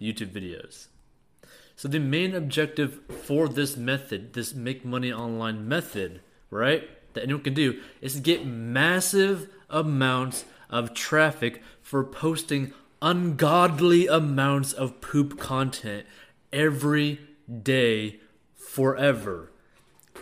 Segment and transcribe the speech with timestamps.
[0.00, 0.86] YouTube videos.
[1.76, 7.42] So the main objective for this method, this make money online method, right, that anyone
[7.42, 15.38] can do is to get massive amounts of traffic for posting ungodly amounts of poop
[15.38, 16.06] content
[16.52, 17.20] every
[17.62, 18.20] day
[18.54, 19.50] forever.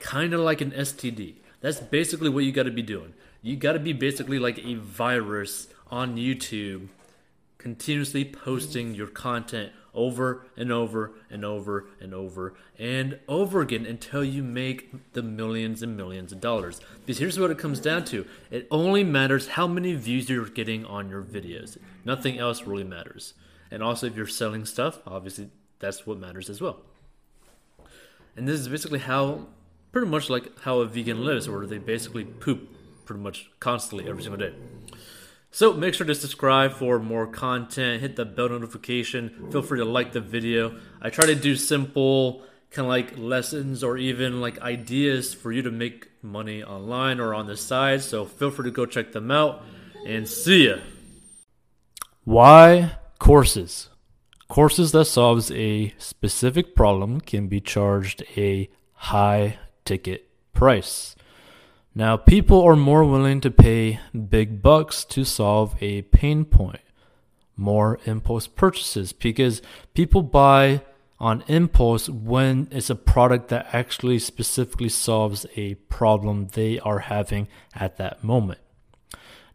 [0.00, 1.34] Kind of like an STD.
[1.60, 3.14] That's basically what you got to be doing.
[3.42, 6.88] You got to be basically like a virus on YouTube,
[7.62, 14.24] continuously posting your content over and over and over and over and over again until
[14.24, 16.80] you make the millions and millions of dollars.
[17.00, 20.84] Because here's what it comes down to it only matters how many views you're getting
[20.84, 23.34] on your videos, nothing else really matters.
[23.70, 25.48] And also, if you're selling stuff, obviously
[25.78, 26.80] that's what matters as well.
[28.36, 29.46] And this is basically how,
[29.92, 32.68] pretty much like how a vegan lives, where they basically poop
[33.04, 34.54] pretty much constantly every single day.
[35.54, 38.00] So make sure to subscribe for more content.
[38.00, 39.50] Hit the bell notification.
[39.52, 40.74] Feel free to like the video.
[41.02, 45.60] I try to do simple kind of like lessons or even like ideas for you
[45.60, 48.00] to make money online or on the side.
[48.00, 49.62] So feel free to go check them out
[50.06, 50.76] and see ya.
[52.24, 53.90] Why courses?
[54.48, 61.14] Courses that solves a specific problem can be charged a high ticket price.
[61.94, 66.80] Now, people are more willing to pay big bucks to solve a pain point,
[67.54, 69.60] more impulse purchases, because
[69.92, 70.80] people buy
[71.20, 77.46] on impulse when it's a product that actually specifically solves a problem they are having
[77.74, 78.58] at that moment.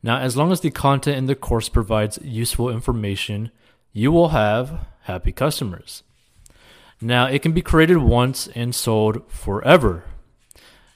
[0.04, 3.52] Now, as long as the content in the course provides useful information,
[3.94, 6.04] you will have happy customers.
[7.02, 10.04] Now, it can be created once and sold forever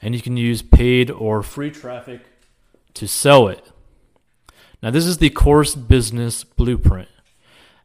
[0.02, 2.22] and you can use paid or free traffic
[2.96, 3.64] to sell it.
[4.82, 7.10] Now, this is the course business blueprint.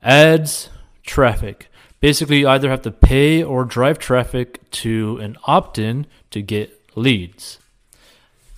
[0.02, 0.70] Ads,
[1.02, 1.68] traffic.
[2.00, 6.78] Basically, you either have to pay or drive traffic to an opt in to get
[6.94, 7.58] leads.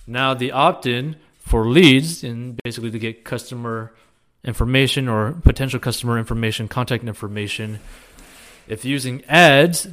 [0.07, 3.93] Now, the opt in for leads and basically to get customer
[4.43, 7.79] information or potential customer information, contact information.
[8.67, 9.87] If using ads,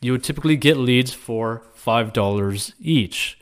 [0.00, 3.38] you would typically get leads for $5 each.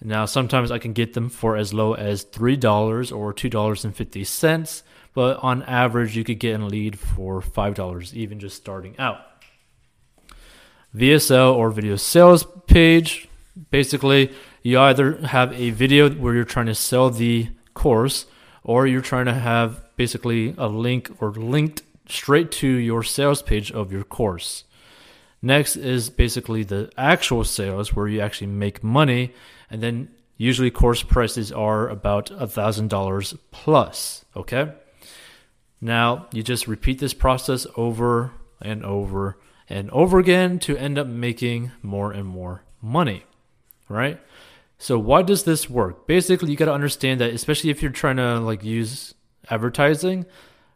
[0.00, 4.82] Now, sometimes I can get them for as low as $3 or $2.50,
[5.14, 9.20] but on average, you could get a lead for $5, even just starting out.
[10.94, 13.28] VSL or video sales page
[13.70, 18.26] basically, you either have a video where you're trying to sell the course,
[18.64, 23.72] or you're trying to have basically a link or linked straight to your sales page
[23.72, 24.64] of your course.
[25.42, 29.34] Next is basically the actual sales where you actually make money.
[29.68, 34.24] And then usually course prices are about a $1,000 plus.
[34.36, 34.72] Okay.
[35.80, 38.30] Now you just repeat this process over
[38.60, 39.36] and over
[39.68, 43.24] and over again to end up making more and more money.
[43.88, 44.20] Right.
[44.78, 46.06] So why does this work?
[46.06, 49.14] Basically, you got to understand that, especially if you're trying to like use
[49.50, 50.26] advertising,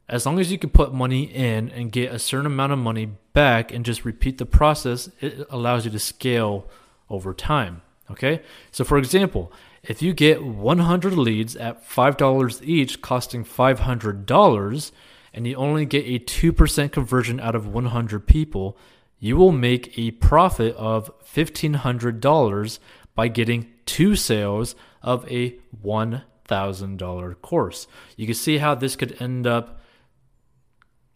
[0.08, 3.06] as long as you can put money in and get a certain amount of money
[3.32, 6.68] back and just repeat the process, it allows you to scale
[7.10, 7.82] over time.
[8.10, 8.42] Okay.
[8.70, 9.52] So, for example,
[9.82, 14.92] if you get 100 leads at $5 each, costing $500,
[15.34, 18.76] and you only get a 2% conversion out of 100 people,
[19.18, 22.78] you will make a profit of $1,500
[23.14, 27.86] by getting two sales of a $1,000 course.
[28.16, 29.80] You can see how this could end up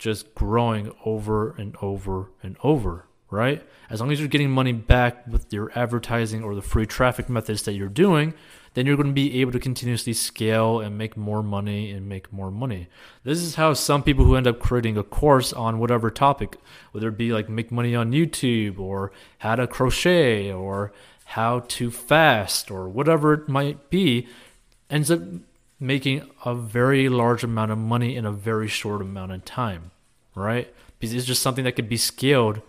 [0.01, 3.63] just growing over and over and over, right?
[3.91, 7.63] As long as you're getting money back with your advertising or the free traffic methods
[7.65, 8.33] that you're doing,
[8.73, 12.33] then you're going to be able to continuously scale and make more money and make
[12.33, 12.89] more money.
[13.25, 16.57] This is how some people who end up creating a course on whatever topic,
[16.93, 20.93] whether it be like make money on YouTube or how to crochet or
[21.27, 24.27] how to fast or whatever it might be,
[24.89, 25.21] ends up
[25.81, 29.91] making a very large amount of money in a very short amount of time,
[30.35, 30.73] right?
[30.99, 32.61] Because it's just something that could be scaled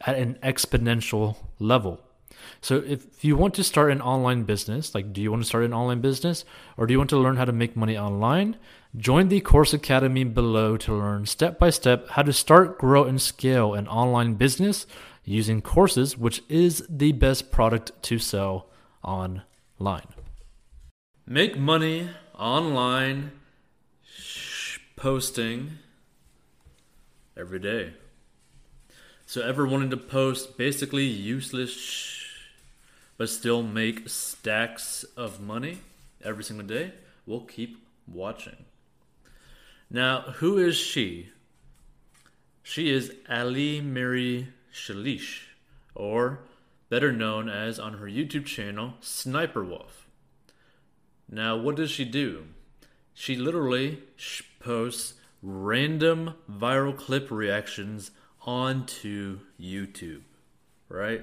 [0.00, 2.00] at an exponential level.
[2.60, 5.64] So if you want to start an online business, like do you want to start
[5.64, 6.44] an online business
[6.76, 8.56] or do you want to learn how to make money online?
[8.96, 13.20] Join the course academy below to learn step by step how to start, grow and
[13.20, 14.86] scale an online business
[15.24, 18.68] using courses, which is the best product to sell
[19.02, 20.06] online.
[21.26, 23.32] Make money online
[24.04, 25.78] sh- posting
[27.36, 27.94] every day.
[29.26, 32.26] So, ever wanting to post basically useless sh-
[33.16, 35.78] but still make stacks of money
[36.22, 36.92] every single day?
[37.26, 38.64] We'll keep watching.
[39.90, 41.30] Now, who is she?
[42.62, 45.42] She is Ali Marie Shelesh,
[45.94, 46.40] or
[46.88, 50.05] better known as on her YouTube channel, Sniper Wolf.
[51.28, 52.46] Now, what does she do?
[53.14, 54.02] She literally
[54.60, 58.10] posts random viral clip reactions
[58.42, 60.22] onto YouTube,
[60.88, 61.22] right?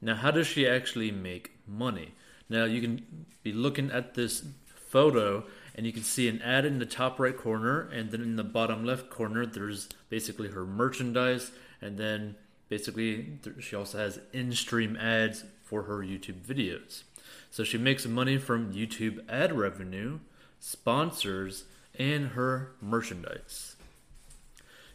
[0.00, 2.14] Now, how does she actually make money?
[2.48, 4.44] Now, you can be looking at this
[4.88, 5.44] photo
[5.74, 8.42] and you can see an ad in the top right corner, and then in the
[8.42, 12.34] bottom left corner, there's basically her merchandise, and then
[12.68, 17.04] basically she also has in stream ads for her YouTube videos.
[17.50, 20.20] So she makes money from YouTube ad revenue,
[20.60, 21.64] sponsors,
[21.98, 23.76] and her merchandise.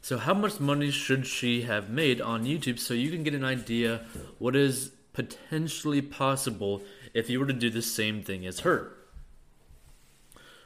[0.01, 3.45] So, how much money should she have made on YouTube so you can get an
[3.45, 4.01] idea
[4.37, 6.81] what is potentially possible
[7.13, 8.91] if you were to do the same thing as her?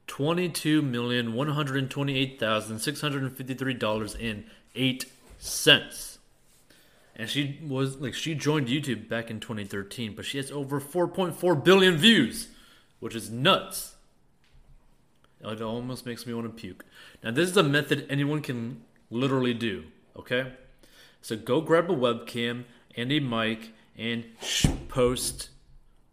[0.07, 4.45] 22 million 128,653 dollars and
[4.75, 5.05] 8
[5.39, 6.19] cents.
[7.17, 11.63] And she was like she joined YouTube back in 2013, but she has over 4.4
[11.63, 12.47] billion views,
[13.01, 13.95] which is nuts.
[15.41, 16.85] It almost makes me want to puke.
[17.23, 19.85] Now, this is a method anyone can literally do,
[20.17, 20.53] okay?
[21.21, 22.65] So go grab a webcam
[22.95, 24.25] and a mic and
[24.89, 25.49] post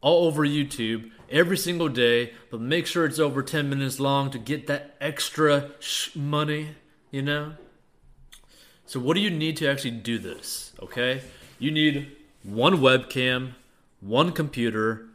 [0.00, 4.38] all over YouTube every single day, but make sure it's over 10 minutes long to
[4.38, 6.76] get that extra sh- money,
[7.10, 7.54] you know?
[8.88, 10.72] So, what do you need to actually do this?
[10.80, 11.22] Okay,
[11.58, 12.14] you need
[12.44, 13.54] one webcam,
[14.00, 15.06] one computer,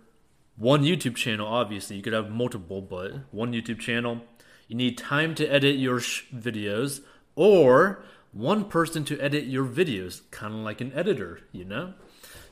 [0.62, 1.48] one YouTube channel.
[1.48, 4.22] Obviously, you could have multiple, but one YouTube channel.
[4.68, 7.02] You need time to edit your videos,
[7.36, 11.96] or one person to edit your videos, kind of like an editor, you know?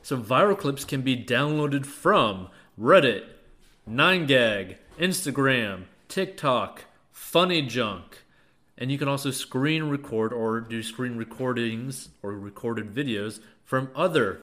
[0.02, 2.48] So, viral clips can be downloaded from
[2.78, 3.26] Reddit,
[3.88, 8.24] 9gag, Instagram, TikTok, Funny Junk,
[8.76, 14.34] and you can also screen record or do screen recordings or recorded videos from other